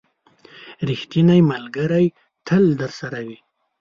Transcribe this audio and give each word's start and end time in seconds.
•ریښتینی 0.87 1.39
ملګری 1.51 2.05
تل 2.47 2.63
درسره 2.81 3.19
وي. 3.27 3.37